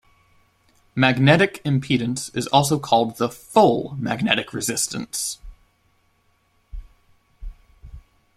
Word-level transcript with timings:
Magnetic 0.95 1.63
impedance 1.63 2.35
is 2.35 2.47
also 2.47 2.79
called 2.79 3.17
the 3.19 3.29
"full" 3.29 3.95
magnetic 3.99 4.51
resistance. 4.51 5.37